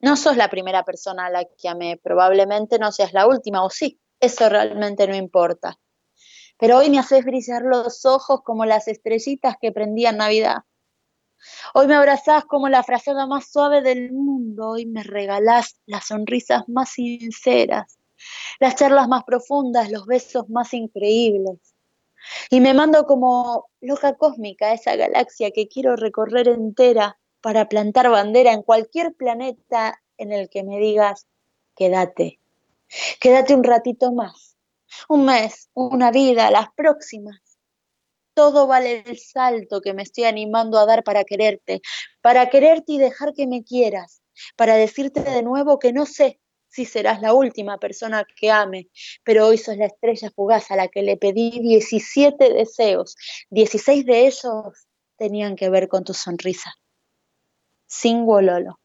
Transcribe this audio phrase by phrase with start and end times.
[0.00, 3.70] No sos la primera persona a la que amé, probablemente no seas la última, o
[3.70, 5.78] sí, eso realmente no importa.
[6.58, 10.58] Pero hoy me haces brillar los ojos como las estrellitas que prendían Navidad.
[11.74, 16.68] Hoy me abrazás como la frazada más suave del mundo, hoy me regalás las sonrisas
[16.68, 17.98] más sinceras,
[18.58, 21.58] las charlas más profundas, los besos más increíbles.
[22.50, 28.10] Y me mando como loca cósmica a esa galaxia que quiero recorrer entera para plantar
[28.10, 31.28] bandera en cualquier planeta en el que me digas,
[31.76, 32.40] quédate,
[33.20, 34.56] quédate un ratito más,
[35.08, 37.40] un mes, una vida, las próximas.
[38.34, 41.82] Todo vale el salto que me estoy animando a dar para quererte,
[42.20, 44.22] para quererte y dejar que me quieras,
[44.56, 48.88] para decirte de nuevo que no sé si serás la última persona que ame,
[49.22, 53.14] pero hoy sos la estrella fugaz a la que le pedí 17 deseos.
[53.50, 56.74] 16 de ellos tenían que ver con tu sonrisa.
[57.88, 58.78] Sin Lolo.